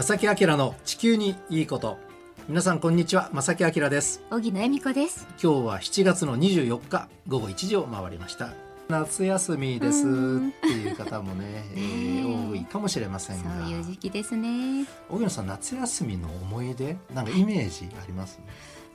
[0.00, 1.98] 正木明の地球にいいこと。
[2.48, 3.28] 皆さんこんにちは。
[3.34, 4.22] 正木明です。
[4.30, 5.28] 小木野恵美子です。
[5.32, 8.54] 今日は7月の24日午後1時を回りました。
[8.88, 10.06] 夏休みですっ
[10.62, 13.50] ていう方もね えー、多いかもしれませんが。
[13.60, 14.86] そういう時期ですね。
[15.10, 18.40] 小木野さん夏休みの思い出なんかイメージあります、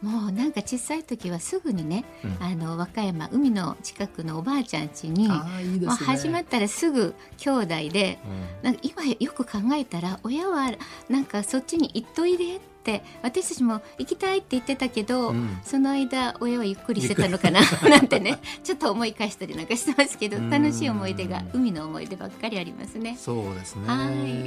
[0.01, 8.19] もうなんか小さい時はすぐにね、うん、あの和歌山海の近くのおばあちゃん家にいい、ね、始まったらすぐ兄弟で、
[8.61, 10.71] うん、なんか今よく考えたら親は
[11.09, 23.17] なんかそっちに行っといでって私たちも行きたいって言ってたけど、うん、その間親はゆっくりしてたのかななんてねちょっと思い返したりなんかしてますけど楽しい思い出が海の思い出ばっかりありますね。
[23.19, 24.45] そうですね、はい、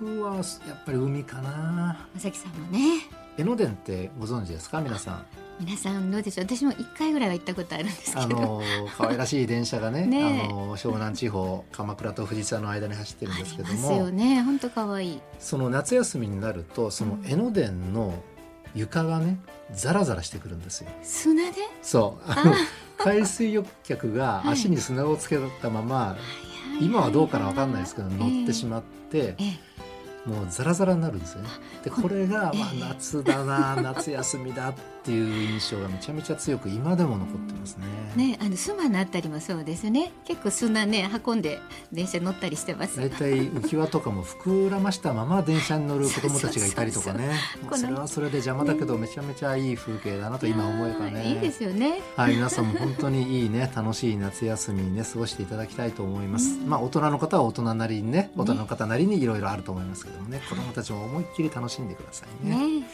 [0.00, 0.42] 僕はや
[0.74, 2.08] っぱり海かな。
[2.14, 4.80] まさきさんもね江ノ電ってご存知ですか？
[4.80, 5.26] 皆さん。
[5.60, 6.46] 皆さんどうでしょう？
[6.46, 8.60] 私も一回ぐらいは行ったことあるんですあの
[8.96, 13.92] 可愛らしい電車がね ね、あの湘南地方鎌倉と藤沢の間に走ってるんですけども。
[13.92, 14.42] よね。
[14.42, 15.20] 本当可愛い。
[15.38, 18.14] その夏休みになるとその江ノ電の
[18.74, 19.38] 床がね
[19.72, 20.90] ザラザラしてくるんですよ。
[21.02, 21.56] 砂で？
[21.82, 22.30] そう。
[22.30, 22.54] あの
[22.98, 26.16] 海水浴客が 足に砂をつけたまま、
[26.80, 29.72] 今はどうかな分かんないですけど乗ってしまって、ええ
[30.26, 31.48] もうザラザラになるんですよね。
[31.82, 37.86] でこれがまあ夏だな、 夏休みだっていう印象がめちゃめちゃ強く今でも残ってますね。
[38.30, 41.58] ねあのスマのあたりもそうですね結構砂ね運んで
[41.92, 42.98] 電車乗ったりしてます。
[42.98, 47.32] 大体浮き輪とかも膨らましたまま電車に乗る子供たちがいたりとかね
[47.74, 51.30] それはそれで邪魔だけどめちゃめちゃいい風景だなと今思えばね。
[51.30, 52.00] いいですよね。
[52.14, 56.60] はい皆さんも本当にいいね楽しい夏休みにね過ごしていただきたいと思います。
[56.64, 62.80] まあ大人の方は大人なりにね大人の方なりにいろいろあると思いますけどもね子供たちも思いっきり楽しんでくださいね。
[62.80, 62.86] ね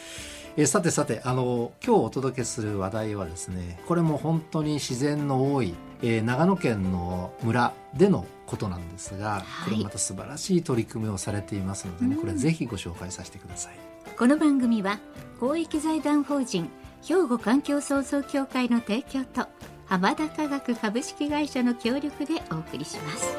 [0.57, 13.77] えさてさてあの今日お届けする話題はですねこれも本当に自然の多い、えー、長野県の村でのことなんですが、これまた素晴らしい取り組みをされていますのでね、これぜひご紹介させてください。
[14.17, 14.99] この番組は
[15.39, 16.69] 公益財団法人
[17.03, 19.47] 兵庫環境創造協会の提供と
[19.85, 23.38] 浜田科学株式会社の協力でお送りします。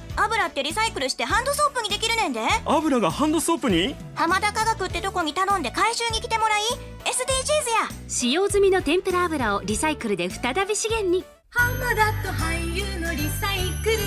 [0.15, 2.41] 油ってリサイクルしてハンドソープにできるねんで。
[2.65, 3.95] 油がハンドソープに？
[4.15, 6.61] 浜田科学ってとこに頼んで回収に来てもらい
[7.05, 8.07] SDGs や。
[8.07, 11.23] 使用済みの天ぷら油をリサイクルで再び資源に。
[11.49, 13.97] 浜田と俳優のリサイクル。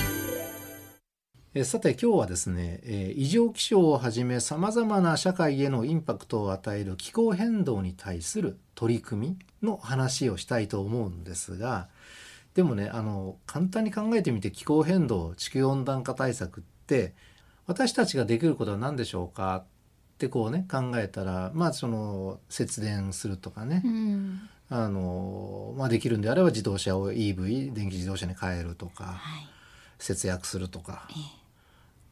[1.56, 11.86] えさて今日はですね、えー、異常気象をはじめさまざまな社会へのインパクトを与える気候変動に対する取り組みの話をしたいと思うんですが
[12.54, 17.15] でもねあの簡単に考えてみて気候変動地球温暖化対策って
[17.66, 19.65] 私たちができることは何でしょうか？
[20.15, 29.48] ってこうね考えたらまあその節電するとかね、うん、あのまあ、できるんであれば自動車を EV 電気自動車に変えるとか、はい、
[29.98, 31.16] 節約するとか、ええ、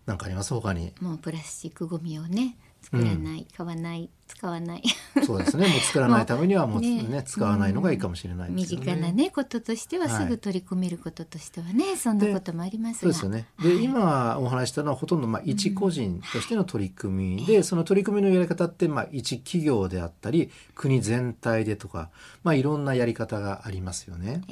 [0.07, 0.53] なんかあります？
[0.53, 0.93] 他に。
[1.01, 4.83] もうプラスチックごみをね作らない、うん、買わない使わない。
[5.27, 5.69] そうですね。
[5.69, 13.47] もう作らないためにはもうねね使わないのがいいかもしれない、ね、身近なねこととしてはすぐ取り込めることとしてはね、はい、そんなこともありますそうですよね。
[13.63, 22.11] で、はい、今お話したのはほとんどまあ一個人としての取り組み、うん、でその取り組みのやり方ってまあ一企業であったり国全体でとか
[22.43, 24.43] まあいろんなやり方がありますよね。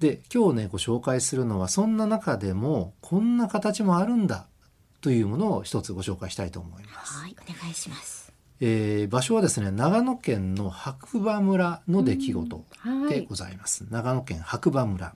[0.00, 4.46] で今日ねご紹介するのはそんな中でもこんな形もあるんだ
[5.06, 7.12] というものを一つご紹介したいと思います。
[7.20, 8.32] はい、お願いします。
[8.60, 12.64] えー、場所はですね長野県の白馬村の出来事
[13.08, 13.84] でございます。
[13.84, 15.14] はい、長野県白馬村。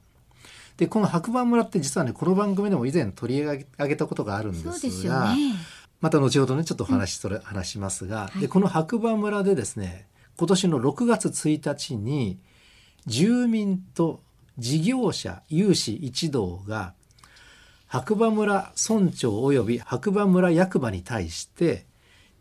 [0.77, 5.55] でこの白馬村って実はねこの番組でも以前取り上げたことがあるんですが、ね、
[6.01, 10.07] また後ほどねちょっと話それ、うん、話しますが、はい、でこの白馬村でですね
[10.37, 12.39] 今年の6月1日に
[13.07, 14.21] 住民と
[14.57, 16.95] 事業者有志一同が
[17.93, 21.87] 白馬村村長及び白馬村役場に対して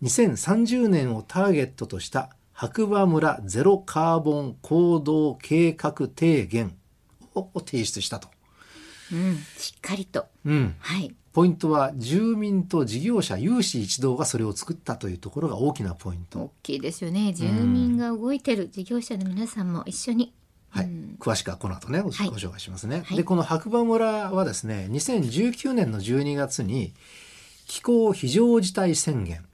[0.04, 6.78] 2030年をターゲットとした白馬村ゼロカーボン行動計画提言
[7.34, 8.30] を提出したと。
[9.12, 10.28] うん、しっかりと。
[10.46, 10.76] うん。
[10.78, 11.16] はい。
[11.34, 16.40] ポイントは住民と事業者有志一同がそれを作ったというところが大きなポイント。
[16.42, 17.34] 大きいですよね。
[17.34, 20.32] 住民が動いてる、うん、事業者の皆さんも一緒に
[20.70, 20.90] はい、
[21.20, 23.04] 詳しくはこの後ねご紹介しますね。
[23.06, 26.94] はい、でこの白馬村はですね2019年の12月に
[27.68, 29.46] 気候非常事態宣言。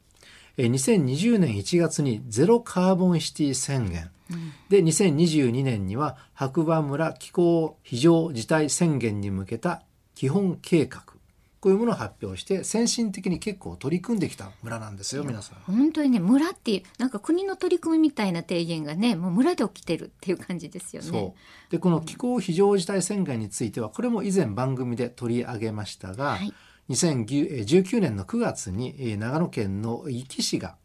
[0.57, 9.81] 2020年1月にゼロカーボンシティ宣言、うん、で2022年には白馬村気候非常事態宣言に向けた
[10.15, 11.03] 基本計画
[11.65, 15.57] こういうものを発表して先進的に結構取り組んできた村なんですよ皆さん。
[15.61, 21.33] 本当にね村っていうなんか国の取り組みみたいな提言がねもう村で起きてるっていう感じですよね。
[21.71, 26.53] でこの気候非常事態宣言についてはこれも以前番組で取り上げましたが、はい、
[26.91, 30.75] 2019年の9月に長野県の壱岐市が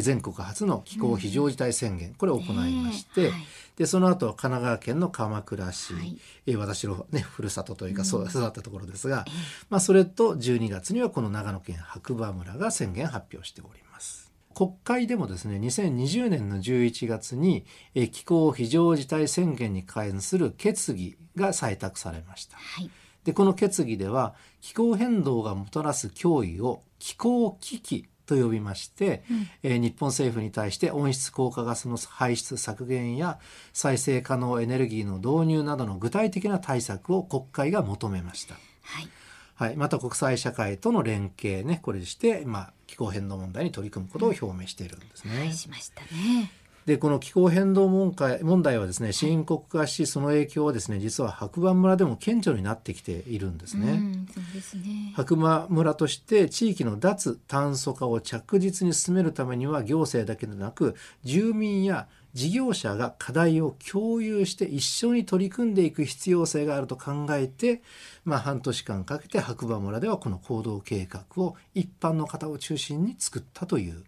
[0.00, 3.40] 全国初の気候非常事態宣言、これを行いまして、はい、
[3.76, 6.00] でその後神奈川県の鎌倉市、は
[6.46, 9.26] い、私の、ね、ふるさとというか、そう育ったところですが、
[9.68, 14.32] まあ、それと12月にはこの長野県白馬村が宣言発表しております。
[14.54, 22.56] 国会でもですね2020年の11月に気候非常事態宣言に関する決議が採択されました。
[22.56, 22.90] はい。
[23.24, 33.38] でこの決議では気候変動がもたらす脅威を気候危機と呼びまして、うん、えー、日本政府に対して温室効果ガスの排出削減や
[33.72, 38.54] 再生可能エネルギーの導入などの具体的な対策を国会が求めました。
[38.82, 39.08] はい
[39.54, 45.38] はい、また国際社会との連携ねこれして、まあ、気候変動問題に取り組むことを表明しているんですね。
[45.38, 46.50] はい、しましたね。
[46.86, 54.00] でこの気候変動問題問題はですね深刻化しその影響はですね実は白馬村でも顕著になってきているんですね。
[54.34, 67.82] そうですね白馬村として地域の脱炭素化を着実に進めるためには行政だけでなく住民や事業者が課題を共有して一緒に取り組んでいく必要性があると考えて、
[68.24, 74.04] まあ、半年間かけて白馬村ではこの行動計画を一般の方を中心に作ったという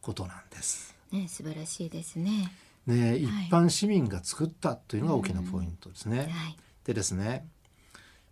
[0.00, 0.97] ことなんです。
[1.12, 2.52] ね、素晴らしいですね。
[2.86, 6.20] ね、一般市民が作ったというのが大きなポイントですね。
[6.20, 6.28] はい、
[6.84, 7.46] でですね、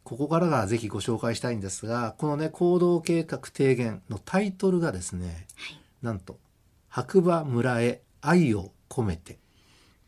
[0.02, 6.38] ここからがぜひご紹介したいんですが、このね行動計画提言のタイトルがですね、はい、なんと
[6.88, 9.38] 白馬村へ愛を込めて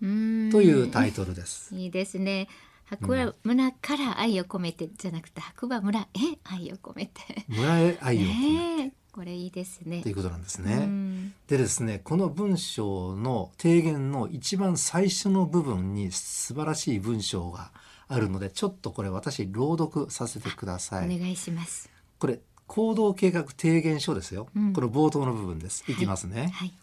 [0.01, 1.75] というタイトルです。
[1.75, 2.49] いいですね。
[2.87, 6.07] 白馬村から愛を込めてじゃなくて白馬村へ
[6.45, 7.21] 愛を込めて。
[7.49, 8.98] 村へ愛を込めて。
[9.19, 10.01] これいいですね。
[10.01, 11.33] ということなんですね。
[11.49, 17.73] でですねこの文章の提言の一番最初の部分に素晴らしい文章が
[18.07, 21.13] あるのでちょっとこれ私朗読させてください。
[21.13, 21.91] お願いします。
[22.21, 22.39] これ
[22.69, 24.47] 行動計画提言書ですよ。
[24.55, 25.83] うん、この冒頭の部分です。
[25.89, 26.43] いきますね。
[26.43, 26.75] はいはい、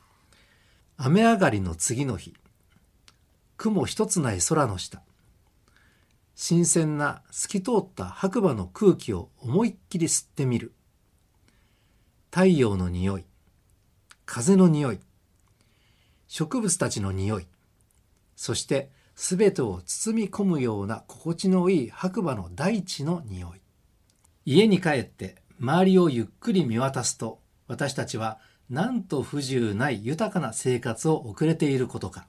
[0.98, 2.34] 雨上がりの次の日
[3.56, 5.02] 雲一つない空の下
[6.36, 10.74] 新鮮な透き通った白馬の空気を思いっきり吸ってみる
[12.36, 13.24] 太陽の匂い、
[14.26, 15.00] 風の匂い、
[16.28, 17.48] 植物たちの匂い、
[18.36, 23.62] そして全てを包み込むような心地のいい白馬の大地の匂い。
[24.44, 27.40] 家に帰って周りをゆっくり見渡すと
[27.70, 28.40] 私たちは
[28.70, 32.28] なんと不自由ない豊かな生活を送れていることか。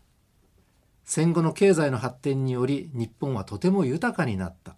[1.02, 4.76] 戦後の経済の発展により日本はとても豊かになった。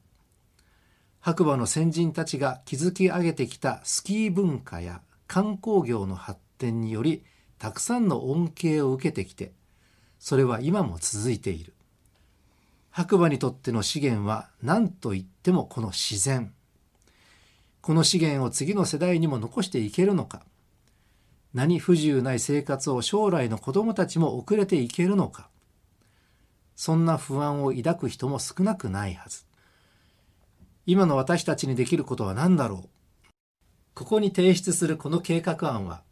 [1.21, 7.23] 白馬の先人たちが築き上げてきたスキー文化や観光業の発展により
[7.59, 9.53] たくさんの恩恵を受けてきて
[10.19, 11.75] それは今も続いている。
[12.91, 16.53] 白馬にとっての資源は何といってもこの自然。
[17.81, 20.43] この資源を次の世代にも残していけるのか。
[21.55, 25.49] 何不自由ない生活を将来の子供たちも送れていけるのか。
[26.75, 29.45] そんな不安を抱く人も少なくないはず。
[30.87, 32.89] 今の私たちにできることは何だろう。
[33.99, 36.03] ここに提出するこの計画案は、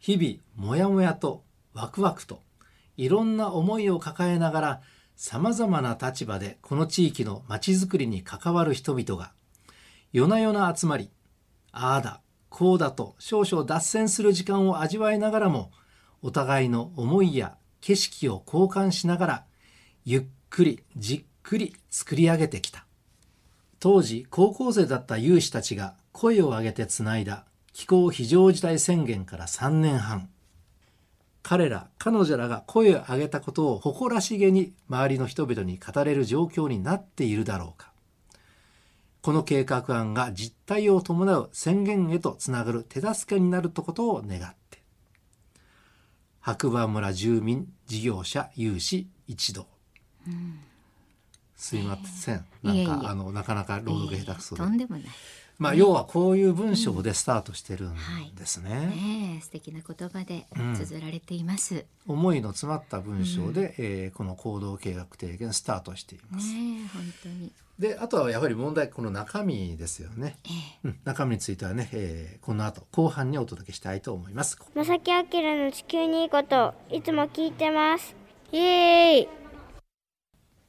[0.00, 2.42] 日々もやもやとワクワクと
[2.96, 4.80] いろんな思いを抱えながら
[5.14, 9.30] 様々な立場でこの地域のまちづくりに関わる人々が
[10.12, 11.08] 夜な夜な集まり、
[11.70, 15.70] ああだ、こうだと少々脱線する時間を味わいながらも
[16.22, 19.44] お互いの思いや景色を交換しながら
[20.04, 22.86] ゆっくりじっくり作り上げてきた。
[23.78, 27.44] 当時高校生だった有志たちが声を上げてつないだ
[27.74, 30.30] 気候非常事態宣言から3年半
[31.42, 37.92] 彼ら彼女らが声を上げたことを誇らしげに周りの人々に語れる状況になっているだろうか
[39.20, 44.78] この計画案が実態を伴う宣言へとつながる手助けになることを願って
[46.40, 49.66] 白馬村住民事業者有志一同、
[50.26, 50.60] うん
[51.56, 52.44] すいません。
[52.62, 54.62] なんかあのなかなか朗読下手くそで。
[54.62, 55.04] とんでもない。
[55.58, 57.94] まあ、要はこういう文章でスタートしてるん
[58.34, 58.70] ですね。
[58.70, 61.86] うんはい、ね素敵な言葉で綴られています。
[62.06, 66.52] うん、思いの詰まった文章で、うん、えー、この行動計画提言スタートしています。
[66.52, 67.52] ね本当に。
[67.78, 70.52] であとはやはり問題この中身ですよね、えー、
[70.84, 74.58] うん、中身についてはね、えー、この後後半にお届けしたいと思います。
[74.74, 78.14] 正木明の地球にいいこといつも聞いてます。
[78.52, 79.45] イエーイ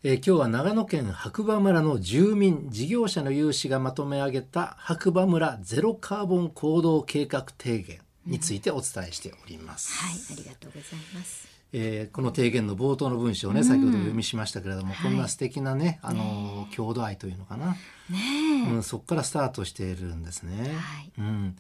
[0.04, 11.48] えー、今日は長野県白馬村の住民事業者の有志がまとめ上げた白馬村ゼロカーボン行動計画提言についてお伝えしております、うん、はいありがとうございます。
[11.74, 17.76] えー、この提言の冒頭の文章をね、先ほど読みしましたけれども、こんな素敵なねあの郷土愛というのかな、
[18.10, 20.76] ねうん、そこからスタートしているんですね。
[20.76, 21.56] はい、うん。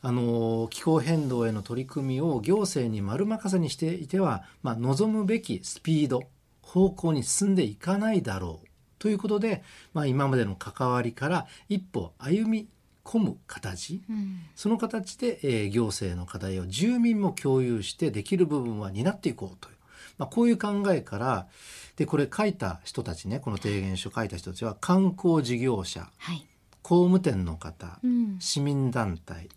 [0.00, 6.24] あの気候変動への取り組みを行政に丸任せにしていては、まあ、望むべきスピード
[6.62, 12.68] 方向に進んでいかないだろうということで、まあ、今までの関わりから一歩歩み
[13.04, 19.76] 込む形、うん、その形で、えー、行政の課題を住民も共有してできる部分は担っていこうという、
[20.18, 21.48] まあ、こういう考えから
[21.96, 26.46] でこれ書いた人たちねこの提言書書いた人たちは観光事業者、はい、
[26.82, 29.48] 工務店の方、うん、市民団体、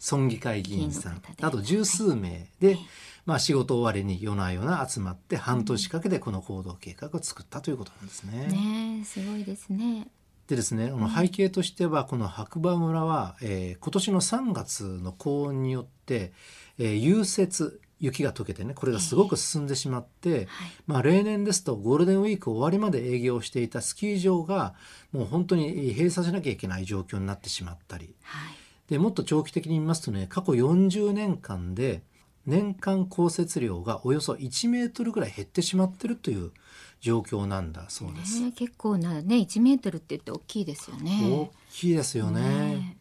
[0.00, 2.78] 村議会議員さんなど十数名で、はい
[3.26, 8.46] まあ、仕事終わりに夜な夜な集まって半年かけてこの行動計画を作ったということなんですね。
[8.46, 10.08] ねすごいですね。
[10.46, 16.32] でですね、この背景としてはこの白馬村は、えー、今年の3月の高温によって、
[16.78, 20.46] えー、融雪雪が溶けてねこれがすごく進んでしまって、えーはい、
[20.86, 24.74] まあ、例年ですとゴールデンウィーク終わりまで営業していたスキー場が
[25.12, 28.54] もう本当に閉鎖しなきゃいけない状況になってしまったり、はい、
[28.90, 32.02] でもっと長期的に見ますとね過去40年間で
[32.46, 36.52] 年間降雪量がおよそ1メートルぐらい減ってしまってるという
[37.00, 38.40] 状況なんだそうです。
[38.40, 41.20] ね、結構なね1メートルって言って大きいですよね。
[41.24, 42.40] 大きいですよね。
[42.40, 42.96] ね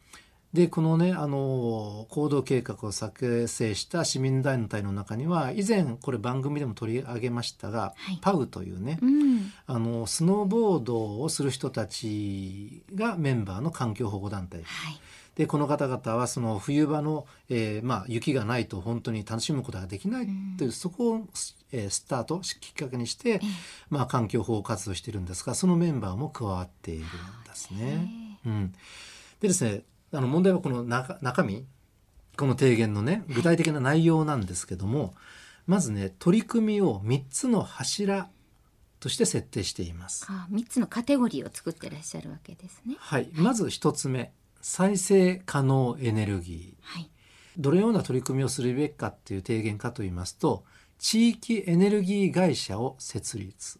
[0.53, 14.63] でこのねあの行動計画を作成した市民団体の中には以前これ番組でも取り上げましたが、はい、パウというね、うん、あのスノーボードをする人たちがメンバーの環境保護団体。
[14.63, 14.99] はい
[15.35, 21.27] でこの方々はその冬場の、えーまあ、雪がないと本当に楽しむことができないという、うん、そこを、
[21.73, 23.41] えー、スタートきっかけにして、
[23.89, 27.09] まあ、環境保護活動してるんですがそのメンバーも加わっているんで
[27.53, 28.39] すね。
[28.45, 28.73] うん、
[29.41, 29.81] でですね
[30.13, 31.65] あの問題はこの中中身
[32.37, 35.13] この提言のね具体的な内容なんですけども
[35.67, 38.29] まずね取り組みを3つの柱
[39.01, 40.25] として設定しています。
[40.29, 42.95] あ3つのカテゴリーを作ってらっしゃるわけですね。
[42.97, 44.31] はい、まず1つ目
[44.67, 47.09] 再生可能エネルギー、はい、
[47.55, 50.63] どのような取り組みをするべきかっていう提言かと言いますと
[50.97, 53.79] 地域エネルギー会社を設立。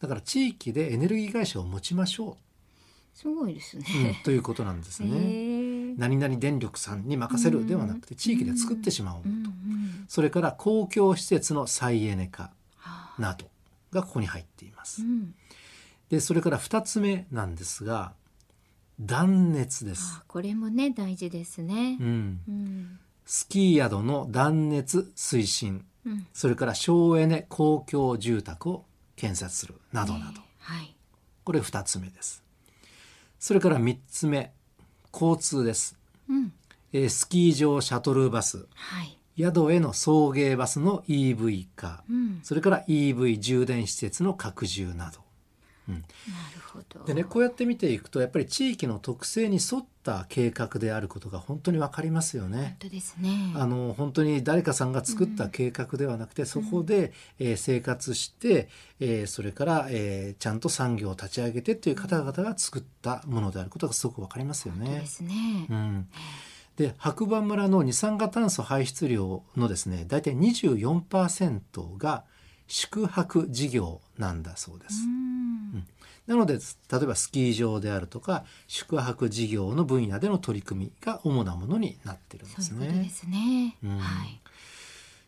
[0.00, 2.36] だから地域でエネルギー会社を持ちましょう。
[3.16, 3.84] すごいですね、
[4.18, 5.94] うん、ということなんですね。
[5.96, 9.28] 何々電力さんに任せるではなくて地域で作ってしまおうと、
[10.08, 12.50] それから公共施設の再エネ化。
[13.18, 13.46] など
[13.92, 15.02] がここに入っています。
[16.10, 18.12] でそれから2つ目なんですが
[19.00, 20.22] 断熱です。
[20.26, 22.40] これもね大事ですね、うん。
[22.48, 28.84] うん、スキー宿の断熱推進、うん、それから省エネ公共住宅を
[29.16, 30.96] 建設するなどなど、えー、はい、
[31.44, 32.42] これ2つ目です。
[33.38, 34.52] それから3つ目
[35.12, 35.98] 交通です、
[36.28, 36.52] うん。
[36.92, 45.20] えー、スキー場シャトルバス、はい、宿への送迎バスの EV 化、うん、それから EV 充電施設の拡充など
[45.88, 46.04] うん、なる
[46.72, 52.58] ほどでねこうやって見ていくとやっぱり地域の特性に沿った計画であることが本当に分かりますよね。
[52.58, 58.68] 本当ですねあの本当に誰かさんが作った計画ではなくて、うん、そこで、えー、生活して、
[59.00, 65.00] えー、それから、えー、ちゃんと産業を立ち上げてという方々が作ったものであることがすごく分かりますよね。
[65.00, 65.66] ですね。
[65.70, 66.08] うん
[66.76, 72.24] で白馬村の二酸化炭素排出量のですね大体24%が
[72.68, 74.94] 宿泊事業なんだそうです。
[75.04, 75.86] うん、
[76.26, 82.86] なので例えばスキー場であるとか宿泊事業の分野での取り組みが主なものになってるんですね。
[82.86, 84.40] そうですね、うん、はい、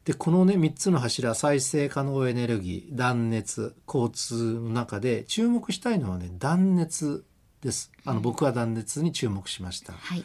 [0.04, 7.24] でこのね3つの柱再生可能エネルギー断熱交通の中で注目したいのはね断熱
[7.62, 7.90] です。
[8.04, 9.92] あの、僕は断熱に注目しました。
[9.92, 10.24] はい、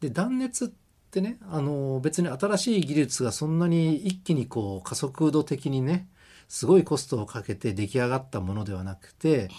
[0.00, 0.68] で断熱っ
[1.10, 6.08] てねあの別に新しい技術がそんなに一気にこう加速度的にね
[6.48, 9.50] すごいコストをかけて出来上がったものではなくて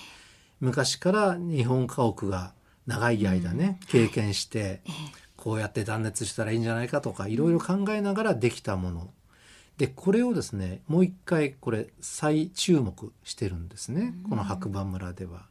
[0.59, 2.53] 昔から日本家屋が
[2.87, 4.81] 長い間ね、経験して、
[5.35, 9.09] こうやって断熱したらいいんじゃないかとかいろいろ考えながらできたもの。
[9.77, 15.47] でこれをですねもう一回これ再注目してるんですね、この白馬村では。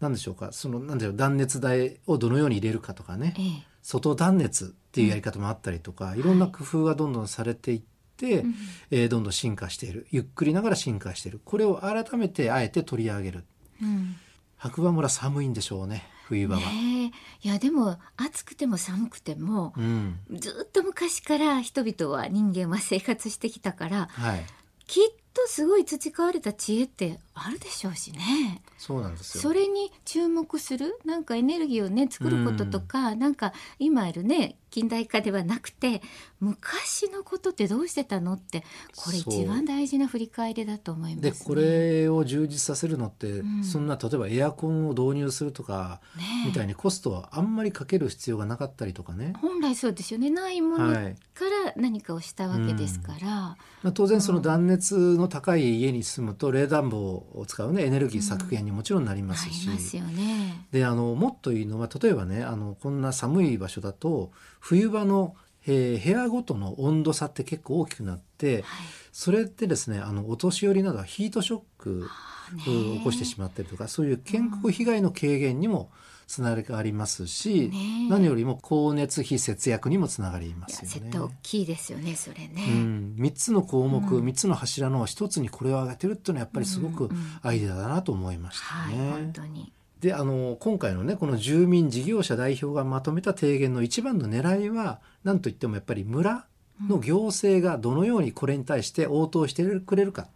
[0.00, 0.52] 何でしょうか？
[0.52, 3.66] そのなんでしょう断熱材をどのように入れるかとかね、ええ。
[3.82, 7.89] 外断熱っていうやり方もあったりとか、いろんな工夫がどんどんされていって、
[8.26, 8.54] うん
[8.90, 10.06] えーどんどん進化している。
[10.10, 11.40] ゆっくりながら進化している。
[11.44, 13.44] これを改めてあえて取り上げる。
[13.82, 14.16] うん。
[14.56, 16.60] 白馬村寒いんでしょうね冬場は。
[16.60, 17.12] ね
[17.42, 17.48] え。
[17.48, 20.18] いやでも暑くても寒くてもうん。
[20.32, 24.44] ずっと昔から人々は人間は生活してきたからはい、
[24.86, 28.62] きっとすごい培われた知恵ってあるでしょうしね。
[28.76, 29.42] そうなんですよ。
[29.42, 36.00] それに注目するなんかエネルギーをね作ることとか、なんか今いるね近代化ではなくて
[36.40, 38.64] 昔のことってどうしてたのって
[38.96, 41.30] これ一番大事な振り返りだと思います、ね。
[41.32, 43.64] でこれを充実させるのって、うん。
[43.64, 46.46] そんな例えばエアコンを導入するとかねえ。
[46.48, 50.30] みたいにコストはあんまりかける必要がなかったりとかね、本来そうですよね。
[50.30, 51.16] ないものかはい。
[51.48, 60.66] ら何かをしたわけですから、まあ、当然その断熱の高い家に住むと冷暖房を使うねエネルギー削減にもちろんなりまあすし、りますよね。
[60.70, 65.34] であのもっといいのは例えばねあのこんな寒い場所だと冬場の、
[65.66, 68.64] えー部屋ごとの温度差って結構大きくなってはい
[69.12, 72.08] それってですねあのお年寄りなどはヒートショック
[72.54, 72.62] ね
[72.94, 75.90] を起こしてしまったりとかそういう健康被害の軽減にも
[76.26, 81.10] つながりますし、ね何よりも光熱費節約にももりまいやすよね。
[81.18, 82.66] 大きいですよねそれね。
[82.68, 89.10] うん、3つの項目、うん3つの柱の1つにこれを挙げてるっていうのはやっぱりすごくうんうんアイデアだなと思いましたはい、ね。
[89.10, 89.72] 本当に。
[90.00, 96.46] であの今回のねこの住民事業者代表がまとめた提言の一番の狙いは何といってもやっぱり村
[96.88, 100.28] の行政がどのようにこれに対して応答してくれるか、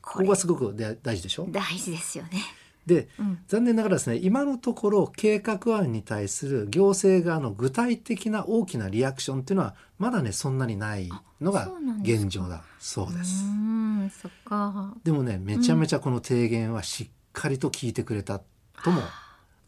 [0.00, 1.48] ここがすごくで大事でしょ？
[1.50, 2.40] 大事ですよね。
[2.86, 3.38] でうん。
[3.48, 11.10] 残念ながらですね今のところ計画案に対する行政側の具体的な大きなリアクションっていうのはまだねそんなにない
[11.40, 11.68] のが
[12.02, 12.62] 現状だ。
[12.78, 13.44] そうです。
[13.44, 13.50] うー
[14.06, 14.94] んそっか。
[15.02, 18.40] でもねめちゃめちゃこの提言はしっかりと聞いてくれた
[18.82, 19.02] とも、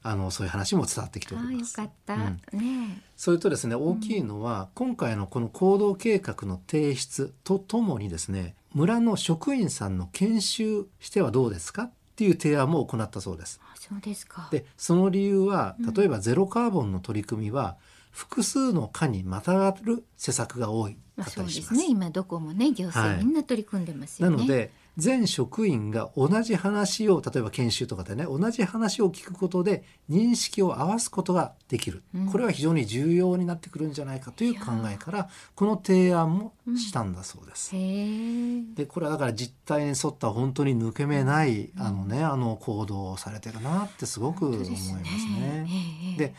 [0.02, 1.74] あのそういう話も伝わってきております。
[1.74, 13.60] かった、うんねそれとですね大きいのは、今回のこの行動計画の提出とともにですね村の職員さんの研修してはどうですかっていう提案も行ったそうです。
[13.62, 14.48] あそうですか。
[14.50, 17.76] でその理由はうん例えばゼロカーボンの取り組みは
[18.10, 21.30] 複数の課にまたがる施策が多いまあ。
[21.30, 24.36] そうですね今どこもね行政はいみんな取り組んでますよね。
[24.36, 24.70] なので
[25.00, 32.26] 全職員が同じ話を例えば研修とかでね同じ話を聞くことで認識を合わすことができる、うん。
[32.26, 37.74] これは非常に重要になってくるんじゃないかという考えからこの提案もしたんだそうです。
[37.74, 38.62] へえ。
[38.74, 45.66] でこれはだから実態に沿った本当に抜け目ない、あのねあの行動をされてるなってすごく思いますね。
[45.68, 46.18] ええ。
[46.18, 46.34] で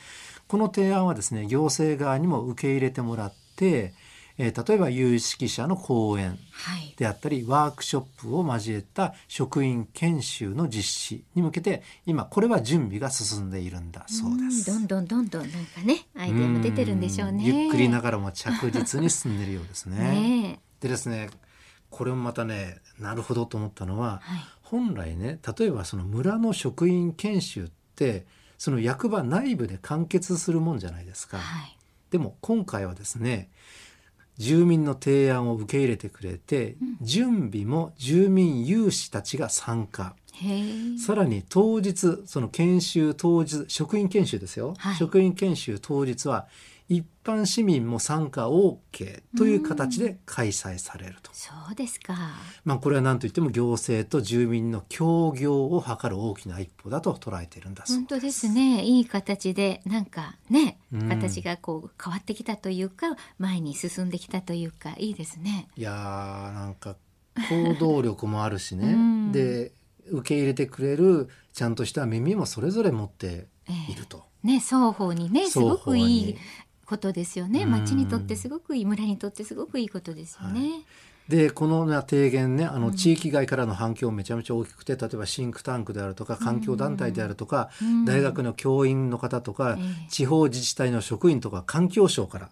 [0.47, 3.93] この提案はですね行政側にも受け入れてもらって、
[4.37, 6.93] えー例えば有識者の講演はい。
[6.97, 14.71] であったりワークショップを交えた職員研修の実施に向けて今これは準備が進んでいるんだそうです。
[14.79, 17.43] んどんどんどんどんなんかねアイデアも出てるんでしょうね。
[17.43, 19.97] んゆっくりながらも着実に進んでいるようですね。
[20.51, 21.29] ねでですね
[21.89, 24.39] これもまたねなるほどと思ったのは、はい
[24.71, 27.67] 本来ね例えばその村の職員研修っ
[27.97, 28.25] て
[28.57, 31.39] その役場内部で完結するもんじゃないですか。
[31.39, 31.77] はい。
[32.09, 33.49] でも今回はですね
[34.41, 40.15] 住民の提案を受け入れてくれて、準備も住民有志たちが参加。
[41.05, 44.95] さらに当日その研修当日職員研修ですよ、はい。
[44.95, 46.47] 職員研修当日は
[46.91, 51.31] 一般市民も参加 OK という形で開催されると。
[51.31, 52.13] そうですか。
[52.65, 65.69] まあ、これは何といっても行政と住民の協業を図る大きな一歩だと捉えているんだそう本当ですねいい形でなんかね、うん形がこう変わってきたというか前に進んできたというかいいですね。
[65.77, 66.97] いやーなんか
[67.49, 69.71] 行動力もあるしね、うんで
[70.09, 73.47] 受け入れてくれるちゃんとした耳もそれぞれ持って
[73.89, 74.25] いると。
[74.43, 76.35] ね双方にねすごくいい
[76.91, 77.63] ことですよね。
[77.63, 77.71] うん。
[77.71, 80.83] 町にとってすごくいい村にとってすごくいいことですよね。
[81.29, 88.05] でこのね提言ねあうんの地域外からの反響めちゃめちゃ大きくて例えばシンクタンクであるとか環境団体であるとか、うん。
[88.05, 90.09] 大学の教員の方とか、ええ。
[90.09, 92.49] 地方自治体の職員とか環境省から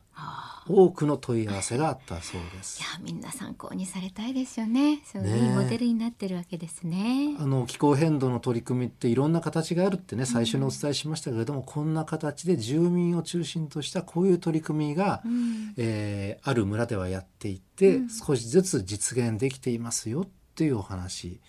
[0.68, 2.84] 多くの問い合わせがあったそうですい。
[2.84, 5.02] やみんな参考にされたいですよね。
[5.04, 7.36] そうねいいモデルになってるわけですね。
[7.40, 20.28] あの気候変動の取り組みっていろんな形があるってね最初にお伝えしましたけれども、こんな形で住民を中心としたこういう取り組みが、うんえーある村ではやっていて、うん少しずつ実現できていますよっ
[20.60, 21.40] ていうお話、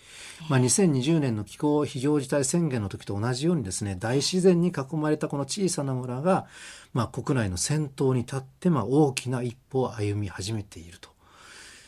[0.49, 6.47] まあ、2020年の気候非常事態宣言の時と同じようにですね大自然に囲まれたこの小さな村が、
[6.93, 11.09] まあ、国内の先頭に立って、まあ、大きな一歩を歩み始めていると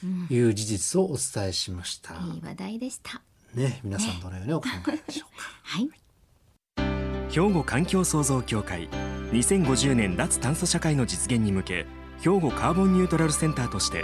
[0.04, 2.16] うんいう事実をお伝えしました。
[2.16, 3.22] いい話題でした。
[3.54, 5.44] ね、皆さんどのようにお考えでしょうか。
[5.64, 5.90] はい。
[7.32, 8.90] 兵庫環境創造協会
[9.32, 11.86] 2050年脱炭素社会の実現に向け
[12.20, 14.04] 兵庫カーボンニュートラルセンターとして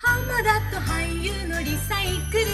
[0.00, 2.44] 浜田と俳優のリサイクル。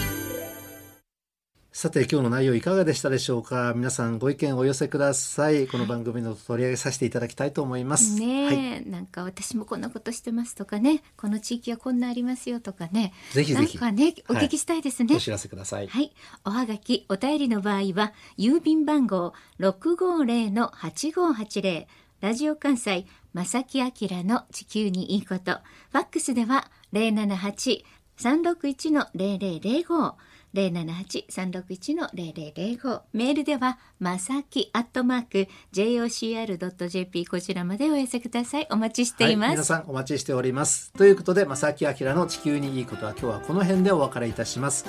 [1.71, 3.73] さて今日の内容いかがでしたでしょうか？
[3.75, 5.67] 皆さんご意見お寄せください。
[5.67, 8.19] この番組の取り上げさせていただきたいと思います。
[8.19, 11.03] ね、はい、なんか私もこんなことしてますとかね。
[11.17, 13.13] この地域はこんなありますよとかね。
[13.33, 13.77] ぜひぜひ。
[13.77, 15.87] なんかねお聞きしたいですね、はい、お知らせください。
[15.87, 16.11] はい。
[16.45, 21.87] おはがきお便りの場合は郵便番号六五零の八五八零。
[22.21, 23.91] ラジオ関西正木明
[24.23, 25.59] の地球にいいこと。
[25.91, 27.85] ファックスでは零七八
[28.17, 30.15] 三六一の零零零五。
[30.55, 38.67] 078-361-0005メールではまさきアットマーク jocr.jp こちらまでお寄せください。
[38.71, 40.93] お待ちしています、はい、皆さんお待ちしております。
[40.93, 44.85] ということでまさきあきらの地球にいいことは今日はこの辺でお別れいたします。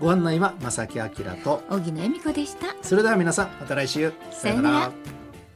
[0.00, 1.62] ご案内はまさきあきらと。
[1.68, 2.74] 荻野恵美子でした。
[2.82, 4.12] それでは皆さんまた来週。
[4.30, 4.92] さよなら。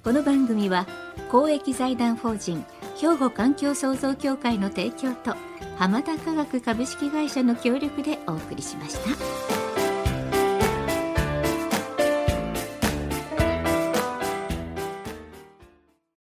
[0.03, 0.87] この番組は
[1.31, 2.63] 公益財団法人
[2.97, 5.35] 兵庫環境創造協会の提供と
[5.77, 8.97] 浜田科学株式会社の協力でお送りしまし
[9.49, 9.54] た。